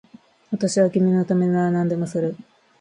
[0.51, 2.35] 私は君のためなら何でもする